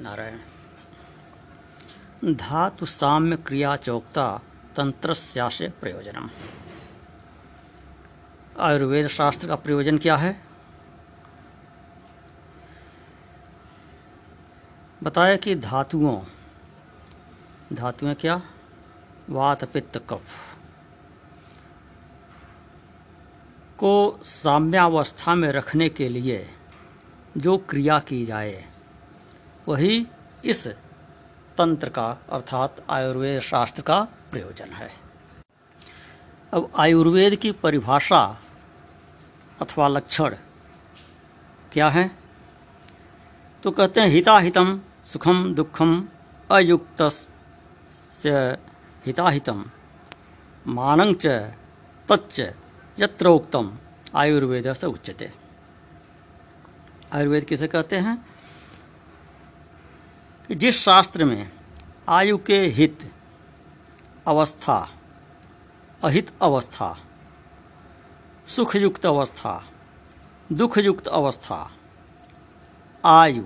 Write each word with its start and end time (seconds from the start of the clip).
नारायण। 0.00 0.38
धातु 2.34 2.86
साम्य 2.86 3.36
क्रिया 3.36 3.76
चौकता 3.76 4.40
तंत्र 4.76 5.14
से 5.14 5.68
प्रयोजनम। 5.68 6.30
आयुर्वेद 8.58 9.06
शास्त्र 9.06 9.48
का 9.48 9.56
प्रयोजन 9.56 9.98
क्या 9.98 10.16
है? 10.16 10.42
बताया 15.02 15.36
कि 15.36 15.54
धातुओं, 15.54 16.24
धातुएँ 17.72 18.14
क्या? 18.14 18.42
वात, 19.30 19.64
पित्त, 19.64 19.98
कफ। 19.98 20.56
को 23.78 24.20
साम्यावस्था 24.22 25.34
में 25.34 25.52
रखने 25.52 25.88
के 25.88 26.08
लिए 26.08 26.50
जो 27.36 27.58
क्रिया 27.58 27.98
की 27.98 28.26
जाए 28.26 28.69
वही 29.70 30.06
इस 30.44 30.66
तंत्र 31.58 31.88
का, 31.88 32.06
अर्थात 32.32 32.76
आयुर्वेद 32.90 33.40
शास्त्र 33.42 33.82
का 33.82 33.98
प्रयोजन 34.30 34.72
है। 34.72 34.90
अब 36.52 36.70
आयुर्वेद 36.76 37.34
की 37.36 37.52
परिभाषा 37.52 38.22
अथवा 39.60 39.88
लक्षण 39.88 40.34
क्या 41.72 41.88
है? 41.88 42.10
तो 43.62 43.70
कहते 43.70 44.00
हैं, 44.00 44.08
हिताहितम 44.08 44.80
सुखम 45.06 45.54
दुखम 45.54 45.92
अयुक्त 46.50 47.02
हिताहितम 49.06 49.64
मानं 50.66 51.14
च 51.14 51.26
तच्च 52.08 52.40
यत्रोक्तम 52.98 53.72
आयुर्वेद 54.14 54.72
से 54.72 54.86
उच्चते 54.86 55.32
आयुर्वेद 57.14 57.44
किसे 57.44 57.68
कहते 57.68 57.96
हैं? 57.98 58.29
कि 60.50 60.54
जिस 60.54 60.78
शास्त्र 60.78 61.24
में 61.24 61.50
आयु 62.08 62.38
के 62.38 62.60
हित, 62.66 63.12
अवस्था, 64.26 64.90
अहित 66.04 66.30
अवस्था, 66.42 66.98
सुखयुक्त 68.46 69.06
अवस्था, 69.06 69.70
दुखयुक्त 70.52 71.06
अवस्था, 71.06 71.70
आयु 73.04 73.44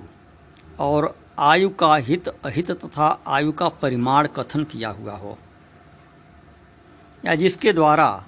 और 0.78 1.19
आयु 1.38 1.70
का 1.70 1.96
हित, 1.96 2.28
अहित 2.28 2.70
तथा 2.70 3.22
आयु 3.27 3.52
का 3.52 3.68
परिमाण 3.68 4.27
कथन 4.27 4.64
किया 4.64 4.91
हुआ 4.91 5.16
हो, 5.16 5.39
या 7.24 7.34
जिसके 7.34 7.72
द्वारा 7.72 8.24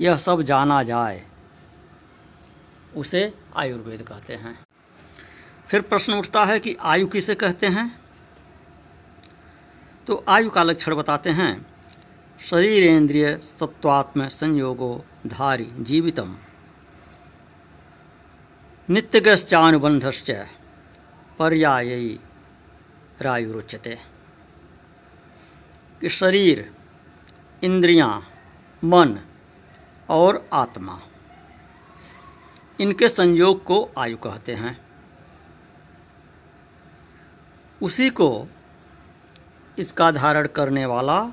यह 0.00 0.16
सब 0.16 0.42
जाना 0.42 0.82
जाए, 0.82 1.24
उसे 2.96 3.34
आयुर्वेद 3.56 4.02
कहते 4.02 4.34
हैं। 4.34 4.58
फिर 5.68 5.80
प्रश्न 5.80 6.12
उठता 6.12 6.44
है 6.44 6.60
कि 6.60 6.76
आयु 6.80 7.06
किसे 7.06 7.34
कहते 7.34 7.66
हैं? 7.66 7.99
तो 10.06 10.24
आयु 10.28 10.50
का 10.50 10.62
लक्षण 10.62 10.94
बताते 10.94 11.30
हैं। 11.30 11.66
शरीरेन्द्रिय 12.40 13.38
सत्वात्म 13.38 14.28
संयोगो 14.28 15.04
धारी 15.26 15.68
जीवितम। 15.80 16.36
नित्यगश्चानुबंधश्च 18.88 20.30
पर्यायी 21.38 22.20
रायुरुच्यते 23.20 23.98
कि 26.00 26.08
शरीर 26.08 26.72
इंद्रियाँ, 27.62 28.28
मन 28.84 29.18
और 30.08 30.48
आत्मा 30.52 31.00
इनके 32.80 33.08
संयोग 33.08 33.64
को 33.64 33.90
आयु 33.98 34.16
कहते 34.16 34.54
हैं। 34.54 34.80
उसी 37.82 38.10
को 38.10 38.46
इसका 39.80 40.10
धारण 40.10 40.46
करने 40.46 40.86
वाला 40.86 41.32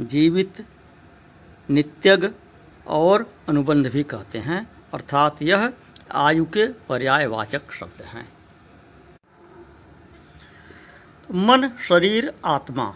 जीवित, 0.00 0.66
नित्यग 1.70 2.34
और 2.86 3.34
अनुबंध 3.48 3.86
भी 3.86 4.02
कहते 4.02 4.38
हैं, 4.38 4.66
अर्थात 4.94 5.42
यह 5.42 5.72
आयु 6.12 6.44
के 6.44 6.66
पर्यायवाचक 6.66 7.72
शब्द 7.72 8.02
हैं। 8.02 8.32
मन, 11.30 11.68
शरीर, 11.88 12.32
आत्मा, 12.44 12.94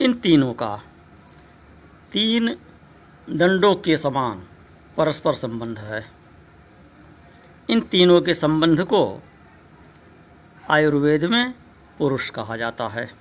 इन 0.00 0.14
तीनों 0.14 0.52
का 0.54 0.76
तीन 2.12 2.56
दंडों 3.30 3.74
के 3.74 3.96
समान 3.98 4.46
परस्पर 4.96 5.32
संबंध 5.32 5.78
है। 5.78 6.04
इन 7.70 7.80
तीनों 7.80 8.20
के 8.20 8.34
संबंध 8.34 8.84
को 8.84 9.22
आयुर्वेद 10.70 11.24
में 11.24 11.54
पुरुष 11.98 12.30
कहा 12.30 12.56
जाता 12.56 12.88
है। 12.88 13.12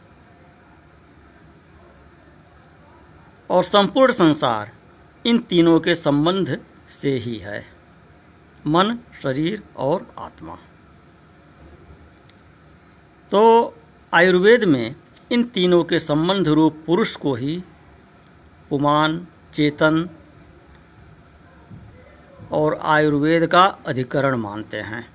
और 3.50 3.63
संपूर्ण 3.63 4.13
संसार 4.13 4.72
इन 5.25 5.40
तीनों 5.40 5.80
के 5.80 5.96
संबंध 5.96 6.66
से 6.90 7.12
ही 7.12 7.38
है। 7.38 7.66
मन, 8.68 9.00
शरीर 9.24 9.64
और 9.78 10.16
आत्मा। 10.19 10.56
तो 13.31 13.74
आयुर्वेद 14.14 14.64
में 14.64 14.96
इन 15.31 15.44
तीनों 15.44 15.84
के 15.84 16.00
संबंध 16.00 16.47
रूप 16.47 16.84
पुरुष 16.85 17.16
को 17.16 17.35
ही 17.35 17.64
पुमान, 18.69 19.28
चेतन 19.53 20.09
और 22.52 22.75
आयुर्वेद 22.75 23.47
का 23.47 23.66
अधिकरण 23.66 24.35
मानते 24.35 24.78
हैं। 24.78 25.15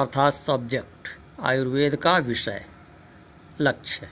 अर्थात 0.00 0.34
सब्जेक्ट 0.34 1.08
आयुर्वेद 1.40 1.96
का 1.96 2.18
विषय, 2.18 2.66
लक्ष्य। 3.60 4.08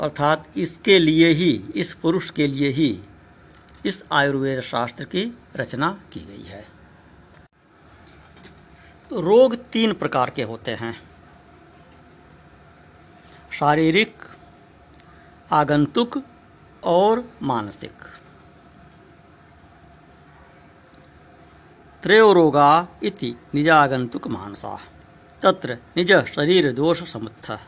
अर्थात 0.00 0.50
इसके 0.56 0.98
लिए 0.98 1.28
ही, 1.28 1.64
इस 1.76 1.92
पुरुष 1.94 2.30
के 2.30 2.46
लिए 2.46 2.68
ही, 2.68 3.00
इस 3.86 4.04
आयुर्वेद 4.12 4.60
शास्त्र 4.60 5.04
की 5.04 5.38
रचना 5.56 6.00
की 6.12 6.20
गई 6.20 6.42
है। 6.42 6.68
तो 9.10 9.20
रोग 9.20 9.56
तीन 9.56 9.92
प्रकार 9.92 10.30
के 10.30 10.42
होते 10.42 10.70
हैं। 10.70 11.02
शारीरिक, 13.52 14.22
आगंतुक 15.52 16.22
और 16.84 17.32
मानसिक। 17.42 17.92
त्रयोरोगा 22.06 22.88
इति 23.02 23.36
निजागंतुक 23.54 24.28
मानसा। 24.28 24.78
तत्र 25.42 25.78
निज 25.96 26.26
शरीर 26.26 26.72
दोष 26.72 27.12
समुत्थ 27.12 27.58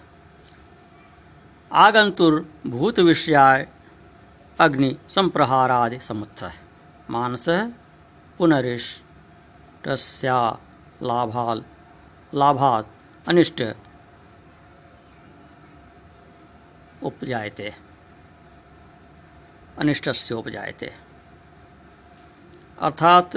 आगंतुर्भूत 1.72 2.98
विषयाय 2.98 3.68
अग्नि 4.58 4.96
संप्रहारादि 5.08 6.00
समुत्थ 6.00 6.52
मानस 7.10 7.46
पुनरिष्टस्या 8.38 10.58
लाभाल 11.02 11.64
लाभात 12.34 12.90
अनिष्ट 13.26 13.62
उपजायते। 17.02 17.74
अनिष्टस्य 19.78 20.34
उपजायते। 20.34 20.94
अर्थात 22.78 23.36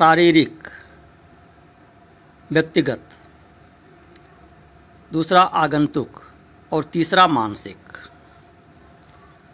शारीरिक, 0.00 0.68
व्यक्तिगत, 2.52 3.00
दूसरा 5.12 5.42
आगंतुक 5.42 6.22
और 6.72 6.84
तीसरा 6.84 7.26
मानसिक। 7.26 7.76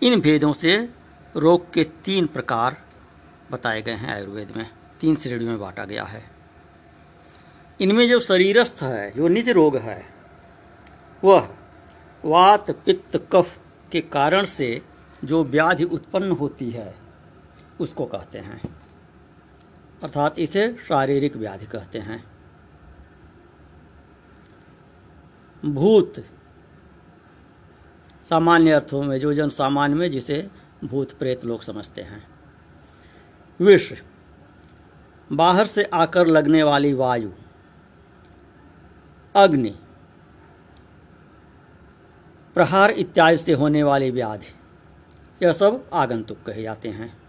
इन 0.02 0.20
भेदों 0.20 0.52
से 0.52 0.88
रोग 1.37 1.72
के 1.72 1.84
तीन 1.84 2.26
प्रकार 2.26 2.82
बताए 3.50 3.82
गए 3.82 3.93
हैं 3.93 4.14
आयुर्वेद 4.14 4.56
में। 4.56 4.70
तीन 5.00 5.16
श्रेणियों 5.16 5.50
में 5.50 5.60
बांटा 5.60 5.84
गया 5.84 6.04
है। 6.04 6.31
इनमें 7.81 8.08
जो 8.08 8.20
शरीरस्थ 8.20 8.78
है, 8.82 9.10
जो 9.10 9.28
निज 9.28 9.48
रोग 9.48 9.76
है, 9.76 10.06
वह 11.25 11.54
वात, 12.25 12.70
पित्त, 12.70 13.28
कफ 13.32 13.58
के 13.93 14.00
कारण 14.00 14.44
से 14.44 14.82
जो 15.25 15.44
व्याधि 15.44 15.84
उत्पन्न 15.84 16.31
होती 16.31 16.70
है, 16.70 16.94
उसको 17.81 18.06
कहते 18.06 18.38
हैं। 18.38 18.85
अर्थात 20.02 20.38
इसे 20.38 20.76
शारीरिक 20.88 21.37
व्याधि 21.37 21.66
कहते 21.66 21.98
हैं। 21.98 22.25
भूत। 25.64 26.14
सामान्य 28.25 28.70
अर्थों 28.70 29.02
में 29.02 29.19
जो 29.19 29.34
जन 29.34 29.48
सामान्य 29.48 29.94
में, 29.94 30.10
जिसे 30.10 30.50
भूत 30.84 31.12
प्रेत 31.12 31.44
लोग 31.44 31.62
समझते 31.62 32.02
हैं। 32.02 32.28
विष। 33.60 33.93
बाहर 35.32 35.66
से 35.66 35.82
आकर 35.82 36.26
लगने 36.26 36.62
वाली 36.62 36.93
वायु। 36.93 37.31
अग्नि। 39.34 39.78
प्रहार 42.54 42.90
इत्यादि 42.90 43.37
से 43.37 43.52
होने 43.52 43.82
वाली 43.82 44.10
व्याधि। 44.10 44.54
यह 45.43 45.52
सब 45.52 45.90
आगंतुक 45.93 46.43
कहे 46.43 46.62
जाते 46.62 46.88
हैं। 46.88 47.25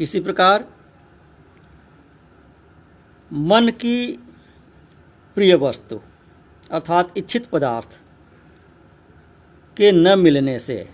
इसी 0.00 0.20
प्रकार 0.20 0.68
मन 3.32 3.68
की 3.68 4.20
प्रिय 5.34 5.54
वस्तु 5.54 6.00
अर्थात 6.70 7.18
इच्छित 7.18 7.46
पदार्थ 7.46 7.88
के 9.76 9.92
न 9.92 10.18
मिलने 10.18 10.58
से 10.58 10.90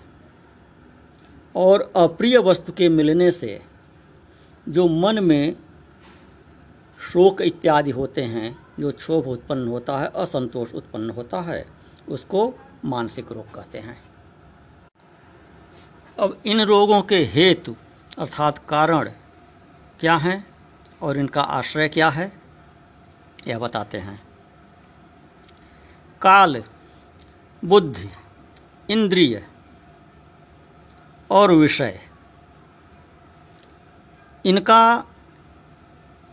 और 1.57 1.93
अप्रिय 1.97 2.39
वस्तु 2.39 2.73
के 2.73 2.89
मिलने 2.89 3.31
से 3.31 3.63
जो 4.69 4.89
मन 4.89 5.25
में 5.25 5.57
शोक 7.13 7.43
इत्यादि 7.43 7.91
होते 7.91 8.23
हैं, 8.23 8.59
जो 8.81 8.93
क्षोभ 8.93 9.27
उत्पन्न 9.29 9.69
होता 9.69 9.99
है, 9.99 10.11
असंतोष 10.17 10.75
उत्पन्न 10.75 11.11
होता 11.11 11.41
है, 11.41 11.67
उसको 12.09 12.55
मानसिक 12.85 13.33
रोग 13.33 13.55
कहते 13.55 13.79
हैं। 13.79 14.03
अब 16.19 16.43
इन 16.47 16.61
रोगों 16.61 17.03
के 17.03 17.25
हेतु 17.25 17.77
अर्थात 18.19 18.53
कारण 18.69 19.09
क्या 20.01 20.17
हैं 20.17 20.47
और 21.03 21.17
इनका 21.17 21.41
आश्रय 21.41 21.89
क्या 21.89 22.09
है, 22.11 22.33
यह 23.47 23.59
बताते 23.59 23.99
हैं। 23.99 24.23
काल, 26.23 26.65
बुद्धि, 27.65 28.11
इंद्रिय 28.91 29.47
और 31.31 31.51
विषय। 31.51 32.01
इनका 34.45 35.05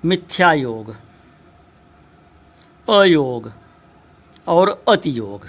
मिथ्या 0.06 0.54
योग, 0.54 0.96
अयोग 2.88 3.52
और 4.48 4.84
अतियोग। 4.90 5.48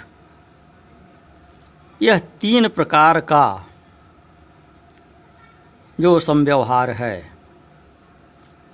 यह 2.01 2.19
तीन 2.19 2.67
प्रकार 2.67 3.19
का 3.19 3.68
जो 5.99 6.19
संव्यवहार 6.19 6.89
है, 6.89 7.31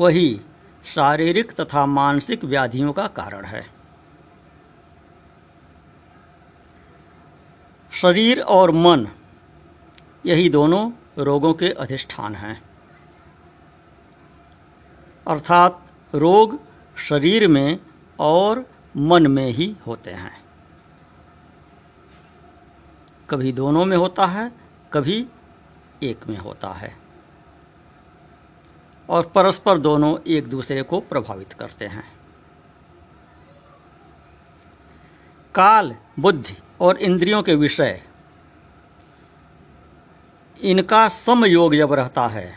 वही 0.01 0.41
शारीरिक 0.85 1.51
तथा 1.51 1.85
मानसिक 1.85 2.43
व्याधियों 2.43 2.93
का 2.93 3.07
कारण 3.07 3.45
है। 3.45 3.69
शरीर 7.91 8.41
और 8.41 8.71
मन, 8.71 9.07
यही 10.25 10.49
दोनों 10.49 10.91
रोगों 11.17 11.53
के 11.53 11.69
अधिष्ठान 11.69 12.35
हैं। 12.35 12.63
अर्थात, 15.27 15.87
रोग 16.15 16.59
शरीर 16.97 17.47
में 17.47 17.79
और 18.19 18.69
मन 18.97 19.27
में 19.27 19.47
ही 19.47 19.75
होते 19.87 20.11
हैं। 20.11 20.43
कभी 23.29 23.51
दोनों 23.51 23.85
में 23.85 23.97
होता 23.97 24.25
है, 24.25 24.51
कभी 24.93 25.27
एक 26.03 26.27
में 26.27 26.37
होता 26.37 26.69
है। 26.69 27.04
और 29.09 29.25
परस्पर 29.25 29.77
दोनों 29.77 30.17
एक 30.27 30.47
दूसरे 30.47 30.83
को 30.83 30.99
प्रभावित 30.99 31.53
करते 31.53 31.85
हैं। 31.85 32.03
काल, 35.55 35.95
बुद्धि 36.19 36.55
और 36.81 36.97
इंद्रियों 36.97 37.41
के 37.43 37.55
विषय, 37.55 38.01
इनका 40.59 41.07
समयोग 41.09 41.75
जब 41.75 41.93
रहता 41.93 42.27
है 42.27 42.47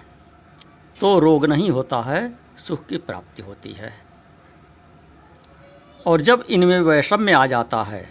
तो 0.96 1.18
रोग 1.18 1.44
नहीं 1.46 1.70
होता 1.70 2.00
है, 2.02 2.38
सुख 2.58 2.86
की 2.86 2.96
प्राप्ति 2.98 3.42
होती 3.42 3.72
है। 3.72 3.92
और 6.06 6.20
जब 6.20 6.44
इनमें 6.50 6.80
वैषम्य 6.80 7.32
आ 7.32 7.46
जाता 7.46 7.82
है 7.82 8.02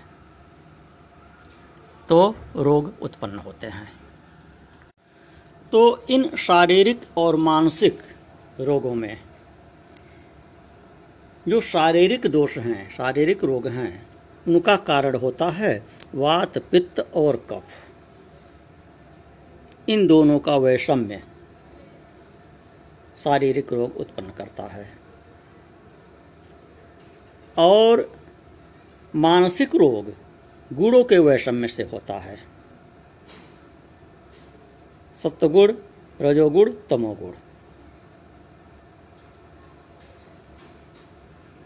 तो 2.10 2.36
रोग 2.56 2.94
उत्पन्न 3.02 3.40
होते 3.40 3.68
हैं। 3.68 3.92
तो 5.74 5.82
इन 6.10 6.30
शारीरिक 6.38 7.02
और 7.18 7.36
मानसिक 7.36 8.02
रोगों 8.60 8.96
में। 8.96 9.18
जो 11.48 11.62
शारीरिक 11.62 12.22
दोष 12.28 12.58
हैं, 12.58 12.90
शारीरिक 12.90 13.44
रोग 13.44 13.68
हैं, 13.68 14.08
उनका 14.48 14.76
कारण 14.76 15.16
होता 15.16 15.50
है 15.50 15.84
वात, 16.16 16.58
पित्त 16.58 17.00
और 17.00 17.48
कफ। 17.50 17.64
इन 19.90 20.08
दोनों 20.08 20.40
का 20.40 20.58
वैषम्य 20.58 21.24
शारीरिक 23.18 23.74
रोग 23.74 23.98
उत्पन्न 23.98 24.30
करता 24.30 24.64
है। 24.64 24.98
और 27.58 28.20
मानसिक 29.16 29.76
रोग 29.76 30.14
गुणों 30.76 31.04
के 31.04 31.18
वैषम्य 31.18 31.68
से 31.68 31.84
होता 31.84 32.20
है। 32.20 32.38
सत्वगुण, 35.16 35.74
रजोगुण, 36.22 36.72
तमोगुण। 36.90 37.32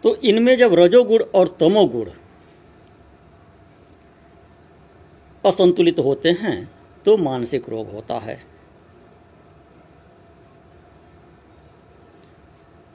तो 0.04 0.16
इनमें 0.16 0.56
जब 0.58 0.74
रजोगुण 0.74 1.24
और 1.36 1.48
तमोगुण 1.60 2.10
असंतुलित 5.44 6.00
होते 6.00 6.32
हैं 6.32 6.72
तो 7.06 7.18
मानसिक 7.18 7.70
रोग 7.70 7.92
होता 7.92 8.18
है। 8.20 8.40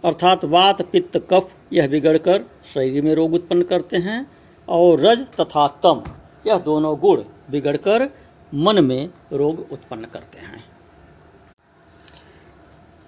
अर्थात 0.05 0.45
वात, 0.45 0.83
पित्त, 0.83 1.17
कफ, 1.31 1.51
यह 1.73 1.89
बिगड़कर 1.89 2.45
शरीर 2.75 3.03
में 3.03 3.15
रोग 3.15 3.35
उत्पन्न 3.35 3.63
करते 3.63 3.97
हैं, 3.97 4.27
और 4.69 5.01
रज 5.01 5.23
तथा 5.41 5.67
तम 5.83 6.03
यह 6.47 6.59
दोनों 6.59 6.97
गुण 6.99 7.23
बिगड़कर 7.51 8.09
मन 8.55 8.85
में 8.85 9.11
रोग 9.33 9.67
उत्पन्न 9.73 10.05
करते 10.05 10.39
हैं। 10.39 10.65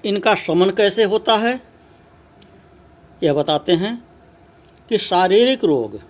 इनका 0.05 0.35
शमन 0.35 0.71
कैसे 0.71 1.05
होता 1.05 1.37
है? 1.37 1.61
यह 3.23 3.35
बताते 3.35 3.73
हैं 3.73 4.05
कि 4.89 4.99
शारीरिक 4.99 5.65
रोग 5.65 6.01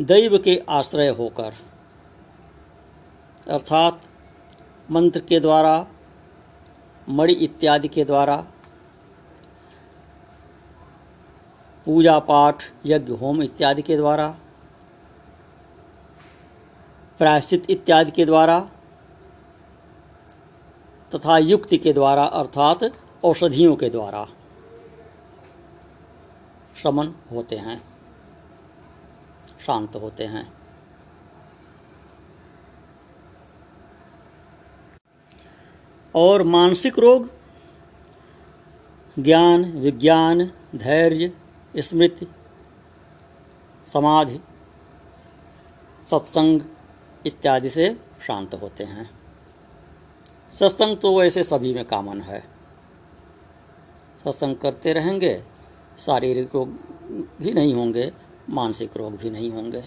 दैव 0.00 0.38
के 0.38 0.62
आश्रय 0.68 1.08
होकर, 1.08 1.52
अर्थात 3.48 4.00
मंत्र 4.90 5.20
के 5.20 5.40
द्वारा, 5.40 5.86
मणि 7.08 7.32
इत्यादि 7.32 7.88
के 7.88 8.04
द्वारा, 8.04 8.46
पूजा 11.86 12.18
पाठ, 12.18 12.62
यज्ञ 12.86 13.12
होम 13.12 13.42
इत्यादि 13.42 13.82
के 13.82 13.96
द्वारा, 13.96 14.36
प्रायश्चित 17.18 17.70
इत्यादि 17.70 18.10
के 18.10 18.24
द्वारा, 18.24 18.60
तथा 21.14 21.38
युक्ति 21.38 21.78
के 21.78 21.92
द्वारा, 21.92 22.24
अर्थात 22.24 22.92
औषधियों 23.24 23.76
के 23.76 23.90
द्वारा। 23.90 24.28
शमन 26.82 27.14
होते 27.30 27.56
हैं, 27.56 27.82
शांत 29.66 29.96
होते 29.96 30.24
हैं। 30.24 30.52
और 36.14 36.42
मानसिक 36.42 36.98
रोग, 36.98 37.30
ज्ञान, 39.18 39.64
विज्ञान, 39.64 40.52
धैर्य, 40.76 41.32
स्मृति, 41.76 42.26
समाधि, 43.86 44.40
सत्संग 46.10 46.60
इत्यादि 47.26 47.70
से 47.70 47.98
शांत 48.26 48.54
होते 48.54 48.84
हैं। 48.84 49.10
सत्संग 50.52 50.96
तो 50.96 51.18
वैसे 51.18 51.44
सभी 51.44 51.74
में 51.74 51.84
कामन 51.84 52.20
है। 52.20 52.40
सत्संग 54.24 54.56
करते 54.56 54.92
रहेंगे 54.92 55.55
शारीरिक 55.98 56.50
रोग 56.54 56.68
भी 57.42 57.52
नहीं 57.52 57.74
होंगे, 57.74 58.12
मानसिक 58.50 58.96
रोग 58.96 59.16
भी 59.16 59.30
नहीं 59.30 59.52
होंगे। 59.52 59.84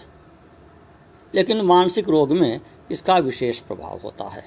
लेकिन 1.34 1.60
मानसिक 1.60 2.08
रोग 2.08 2.32
में 2.32 2.60
इसका 2.90 3.18
विशेष 3.18 3.60
प्रभाव 3.60 4.00
होता 4.04 4.24
है। 4.24 4.44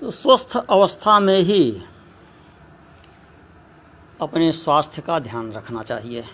तो 0.00 0.10
स्वस्थ 0.10 0.56
अवस्था 0.70 1.20
में 1.20 1.40
ही 1.40 1.82
अपने 4.20 4.52
स्वास्थ्य 4.52 5.02
का 5.02 5.18
ध्यान 5.18 5.52
रखना 5.52 5.82
चाहिए। 5.82 6.24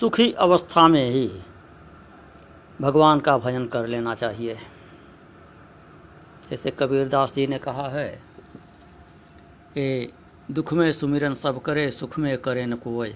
सुखी 0.00 0.32
अवस्था 0.32 0.88
में 0.88 1.10
ही 1.10 1.42
भगवान 2.80 3.20
का 3.20 3.38
भजन 3.38 3.66
कर 3.66 3.86
लेना 3.86 4.14
चाहिए। 4.14 4.58
जैसे 6.50 6.70
कबीरदास 6.70 7.34
जी 7.34 7.46
ने 7.46 7.58
कहा 7.58 7.88
है 7.88 8.08
कि 9.74 10.12
दुख 10.50 10.72
में 10.72 10.92
सुमिरन 10.92 11.34
सब 11.34 11.62
करे, 11.62 11.90
सुख 11.90 12.18
में 12.18 12.38
करे 12.38 12.66
न 12.66 12.76
कोय 12.76 13.14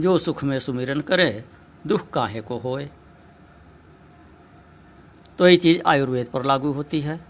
जो 0.00 0.18
सुख 0.18 0.44
में 0.44 0.58
सुमिरन 0.58 1.00
करे, 1.00 1.44
दुख 1.86 2.10
काहे 2.10 2.40
को 2.40 2.58
होए? 2.58 2.90
तो 5.38 5.48
ये 5.48 5.56
चीज़ 5.56 5.80
आयुर्वेद 5.86 6.26
पर 6.26 6.44
लागू 6.44 6.72
होती 6.72 7.00
है 7.00 7.20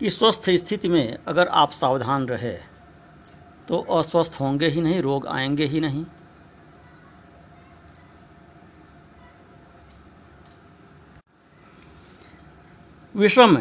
कि 0.00 0.10
स्वस्थ 0.10 0.50
स्थिति 0.50 0.88
में 0.88 1.18
अगर 1.28 1.48
आप 1.48 1.70
सावधान 1.70 2.26
रहे 2.26 2.58
तो 3.68 3.78
अस्वस्थ 3.78 4.40
होंगे 4.40 4.68
ही 4.68 4.80
नहीं, 4.80 5.02
रोग 5.02 5.26
आएँगे 5.26 5.66
ही 5.66 5.80
नहीं। 5.80 6.04
विषम 13.16 13.56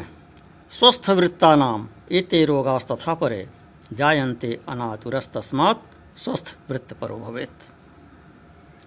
स्वस्थ 0.72 1.10
वृत्ता 1.10 1.56
नाम 1.56 1.88
एते 2.12 2.46
रोगास्तथा 2.46 3.14
परे। 3.14 3.50
जायन्ते 3.94 4.60
अनातुरस्तस्मात् 4.70 6.20
स्वस्थ 6.20 6.56
वृत्त 6.70 6.94
परो 6.94 7.18
भवेत। 7.18 7.50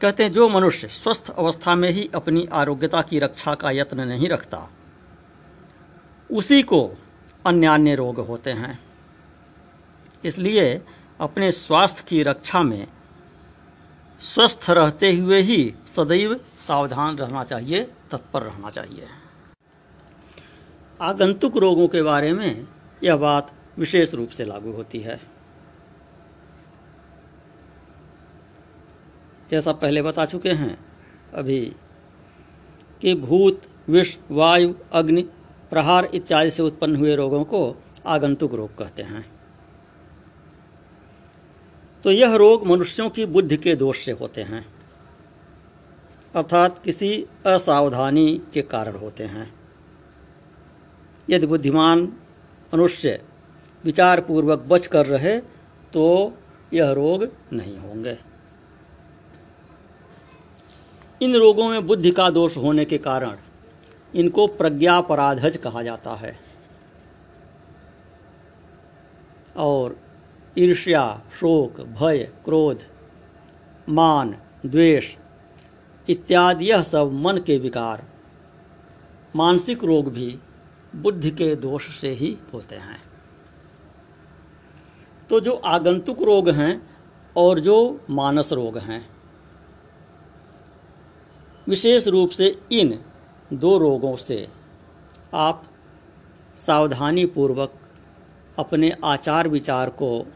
कहते 0.00 0.24
हैं, 0.24 0.32
जो 0.32 0.48
मनुष्य 0.48 0.88
स्वस्थ 0.88 1.30
अवस्था 1.30 1.74
में 1.74 1.90
ही 1.90 2.10
अपनी 2.14 2.48
आरोग्यता 2.52 3.02
की 3.02 3.18
रक्षा 3.18 3.54
का 3.54 3.70
यत्न 3.70 4.00
नहीं 4.00 4.28
रखता, 4.28 4.70
उसी 6.30 6.62
को 6.62 6.96
अन्य 7.46 7.66
अन्य 7.66 7.94
रोग 7.94 8.20
होते 8.20 8.50
हैं। 8.50 8.78
इसलिए 10.24 10.82
अपने 11.20 11.52
स्वास्थ्य 11.52 12.04
की 12.08 12.22
रक्षा 12.22 12.62
में 12.62 12.86
स्वस्थ 14.20 14.66
रहते 14.70 15.12
हुए 15.12 15.40
ही 15.40 15.74
सदैव 15.86 16.40
सावधान 16.60 17.16
रहना 17.16 17.44
चाहिए, 17.44 17.84
तत्पर 18.10 18.42
रहना 18.42 18.70
चाहिए। 18.70 19.06
आगंतुक 21.00 21.56
रोगों 21.56 21.86
के 21.88 22.02
बारे 22.02 22.32
में 22.32 22.66
यह 23.02 23.16
बात 23.16 23.52
विशेष 23.78 24.14
रूप 24.14 24.28
से 24.28 24.44
लागू 24.44 24.72
होती 24.72 24.98
है। 24.98 25.20
जैसा 29.50 29.72
पहले 29.72 30.02
बता 30.02 30.24
चुके 30.24 30.50
हैं 30.50 30.76
अभी 31.34 31.60
कि 33.00 33.14
भूत, 33.14 33.62
विष, 33.88 34.16
वायु, 34.30 34.74
अग्नि, 34.92 35.22
प्रहार 35.70 36.08
इत्यादि 36.14 36.50
से 36.50 36.62
उत्पन्न 36.62 36.96
हुए 36.96 37.14
रोगों 37.16 37.42
को 37.44 37.82
आगंतुक 38.06 38.54
रोग 38.54 38.76
कहते 38.78 39.02
हैं। 39.02 39.24
तो 42.04 42.10
यह 42.10 42.34
रोग 42.34 42.66
मनुष्यों 42.66 43.08
की 43.10 43.26
बुद्धि 43.26 43.56
के 43.56 43.74
दोष 43.76 44.04
से 44.04 44.12
होते 44.12 44.42
हैं, 44.42 44.64
अर्थात 46.34 46.82
किसी 46.84 47.26
असावधानी 47.46 48.40
के 48.54 48.62
कारण 48.62 48.96
होते 48.96 49.24
हैं। 49.24 49.52
यदि 51.30 51.46
बुद्धिमान 51.46 52.02
मनुष्य 52.74 53.20
विचारपूर्वक 53.84 54.64
बच 54.68 54.86
कर 54.86 55.06
रहे 55.06 55.38
तो 55.92 56.32
यह 56.72 56.90
रोग 56.92 57.28
नहीं 57.52 57.76
होंगे। 57.78 58.16
इन 61.20 61.34
रोगों 61.36 61.68
में 61.68 61.86
बुद्धि 61.86 62.10
का 62.10 62.28
दोष 62.30 62.56
होने 62.56 62.84
के 62.84 62.98
कारण 62.98 63.36
इनको 64.14 64.46
प्रज्ञापराधज 64.46 65.56
कहा 65.56 65.82
जाता 65.82 66.14
है। 66.14 66.38
और 69.56 69.96
ईर्ष्या, 70.58 71.20
शोक, 71.40 71.80
भय, 71.80 72.18
क्रोध, 72.44 72.80
मान, 73.88 74.34
द्वेष 74.66 75.14
इत्यादि 76.08 76.70
यह 76.70 76.82
सब 76.82 77.12
मन 77.14 77.38
के 77.38 77.58
विकार, 77.58 78.04
मानसिक 79.36 79.84
रोग 79.84 80.12
भी 80.12 80.38
बुद्धि 80.94 81.30
के 81.30 81.56
दोष 81.56 82.00
से 82.00 82.10
ही 82.10 82.36
होते 82.52 82.76
हैं। 82.76 83.02
तो 85.30 85.40
जो 85.40 85.52
आगंतुक 85.54 86.22
रोग 86.22 86.48
हैं 86.50 86.90
और 87.36 87.60
जो 87.60 88.00
मानस 88.10 88.52
रोग 88.52 88.78
हैं, 88.78 89.10
विशेष 91.68 92.08
रूप 92.08 92.30
से 92.30 92.62
इन 92.72 92.98
दो 93.52 93.78
रोगों 93.78 94.16
से 94.16 94.48
आप 95.34 95.64
सावधानी 96.56 97.26
पूर्वक 97.26 97.72
अपने 98.58 98.96
आचार 99.04 99.48
विचार 99.48 99.90
को 99.90 100.26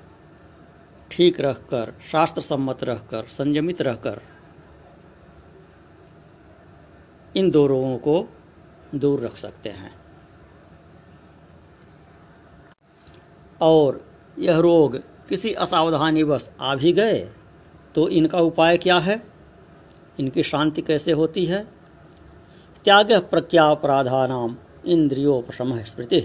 ठीक 1.10 1.40
रखकर 1.40 1.92
शास्त्र 2.12 2.40
सम्मत 2.40 2.84
रहकर 2.84 3.24
संयमित 3.24 3.82
रहकर 3.82 4.20
इन 7.36 7.50
दो 7.50 7.66
रोगों 7.66 7.98
को 7.98 8.28
दूर 8.94 9.20
रख 9.20 9.36
सकते 9.36 9.70
हैं। 9.70 10.07
और 13.60 14.04
यह 14.38 14.58
रोग 14.58 14.96
किसी 15.28 15.52
असावधानी 15.54 16.24
बस 16.24 16.50
आ 16.60 16.74
भी 16.74 16.92
गए 16.92 17.28
तो 17.94 18.08
इनका 18.08 18.38
उपाय 18.38 18.76
क्या 18.76 18.98
है? 18.98 19.22
इनकी 20.20 20.42
शांति 20.42 20.82
कैसे 20.82 21.12
होती 21.12 21.44
है? 21.46 21.66
त्याग 22.84 23.12
प्रज्ञापराधानाम 23.12 24.56
इंद्रियोपशम 24.86 25.78
स्मृति 25.82 26.20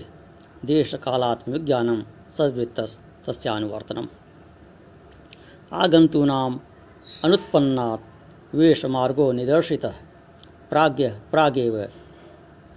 देश 0.66 0.94
कालात्म 0.96 1.52
विज्ञानम 1.52 2.04
सद्वृत्त 2.30 2.80
तस्यानुवर्तनम। 3.28 4.08
आगंतूनाम 5.74 6.60
अनुत्पन्नात् 7.24 8.56
वेश 8.56 8.86
मार्गो 8.86 9.32
निदर्शित। 9.32 9.86
प्राज्ञ 10.70 11.10
प्रागेव 11.32 11.82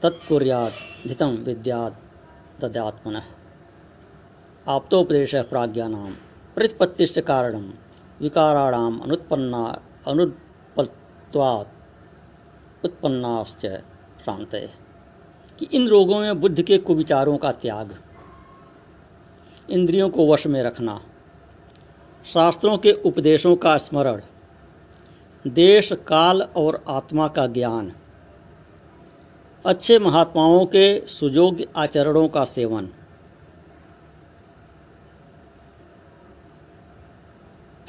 तत्कुर्यात् 0.02 1.08
धितं 1.08 1.36
विद्यात् 1.36 2.62
दद्यात्मनः 2.62 3.22
आप्तोपदेश 4.68 5.34
प्राज्ञानाम 5.34 6.12
प्रतिपत्तिश्च 6.54 7.18
कारणम, 7.18 7.66
विकाराणाम 8.20 8.98
अनुत्पन्ना 9.00 9.60
अनुत्पत्वात् 10.06 11.68
उत्पन्नाश्च 12.84 13.66
शांत 14.24 14.54
कि 15.58 15.68
इन 15.72 15.86
रोगों 15.88 16.20
में 16.20 16.40
बुद्ध 16.40 16.62
के 16.62 16.78
कुविचारों 16.78 17.36
का 17.36 17.52
त्याग, 17.52 17.94
इंद्रियों 19.68 20.08
को 20.10 20.26
वश 20.32 20.46
में 20.46 20.62
रखना, 20.62 21.00
शास्त्रों 22.26 22.76
के 22.78 22.92
उपदेशों 22.92 23.56
का 23.56 23.76
स्मरण, 23.78 24.20
देश, 25.44 25.92
काल 25.92 26.42
और 26.56 26.84
आत्मा 26.88 27.28
का 27.28 27.46
ज्ञान, 27.46 27.92
अच्छे 29.64 29.98
महात्माओं 29.98 30.66
के 30.66 30.86
सुयोग्य 31.08 31.66
आचरणों 31.76 32.28
का 32.28 32.44
सेवन 32.44 32.88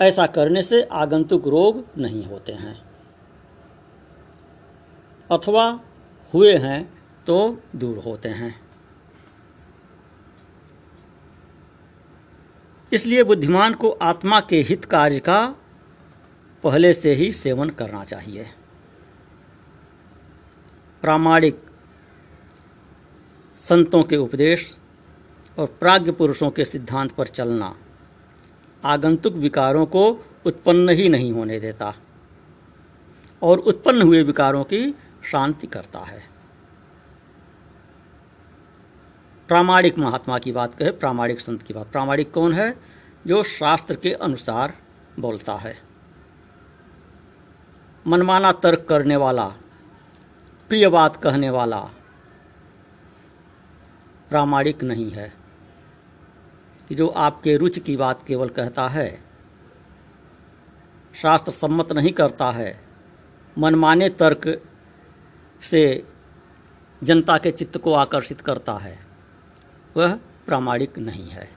ऐसा 0.01 0.27
करने 0.27 0.63
से 0.63 0.83
आगंतुक 0.83 1.47
रोग 1.47 1.85
नहीं 1.97 2.25
होते 2.25 2.51
हैं। 2.51 2.81
अथवा 5.31 5.79
हुए 6.33 6.57
हैं 6.57 7.03
तो 7.27 7.61
दूर 7.75 7.97
होते 7.97 8.29
हैं। 8.29 8.61
इसलिए 12.93 13.23
बुद्धिमान 13.23 13.73
को 13.73 13.89
आत्मा 13.89 14.39
के 14.39 14.61
हित 14.61 14.85
कार्य 14.85 15.19
का 15.19 15.55
पहले 16.63 16.93
से 16.93 17.13
ही 17.13 17.31
सेवन 17.31 17.69
करना 17.69 18.03
चाहिए। 18.03 18.45
प्रामाणिक 21.01 21.63
संतों 23.57 24.03
के 24.03 24.17
उपदेश 24.17 24.77
और 25.59 25.65
प्राज्ञ 25.79 26.11
पुरुषों 26.11 26.51
के 26.51 26.65
सिद्धांत 26.65 27.11
पर 27.11 27.27
चलना 27.27 27.75
आगंतुक 28.88 29.34
विकारों 29.34 29.86
को 29.86 30.25
उत्पन्न 30.46 30.89
ही 30.89 31.10
नहीं 31.10 31.32
होने 31.32 31.60
देता 31.60 31.94
और 33.44 33.58
उत्पन्न 33.58 34.01
हुए 34.01 34.24
विकारों 34.24 34.63
की 34.63 34.91
शांति 35.32 35.67
करता 35.67 36.00
है। 36.00 36.24
प्रामाणिक 39.48 39.98
महात्मा 39.98 40.39
की 40.39 40.51
बात 40.51 40.75
कहे, 40.75 40.91
प्रामाणिक 40.91 41.39
संत 41.39 41.63
की 41.63 41.74
बात। 41.74 41.91
प्रामाणिक 41.91 42.34
कौन 42.34 42.53
है? 42.53 42.77
जो 43.27 43.44
शास्त्र 43.44 43.96
के 43.96 44.13
अनुसार 44.13 44.74
बोलता 45.20 45.56
है। 45.56 45.77
मनमाना 48.08 48.51
तर्क 48.51 48.86
करने 48.89 49.15
वाला, 49.15 49.48
प्रिय 50.70 50.89
बात 50.89 51.15
कहने 51.15 51.50
वाला 51.50 51.79
प्रामाणिक 54.29 54.84
नहीं 54.84 55.12
है। 55.12 55.37
कि 56.89 56.96
जो 56.96 57.08
आपके 57.08 57.58
रुचि 57.58 57.79
की 57.79 57.98
बात 57.98 58.24
केवल 58.27 58.50
कहता 58.50 58.88
है, 58.88 59.24
शास्त्र 61.22 61.51
सम्मत 61.51 61.91
नहीं 61.91 62.12
करता 62.12 62.51
है, 62.51 62.79
मनमाने 63.58 64.10
तर्क 64.10 64.62
से 65.62 66.03
जनता 67.03 67.38
के 67.38 67.51
चित्त 67.51 67.77
को 67.77 67.94
आकर्षित 67.94 68.41
करता 68.41 68.74
है, 68.74 69.00
वह 69.98 70.20
प्रामाणिक 70.46 70.98
नहीं 71.00 71.29
है। 71.29 71.56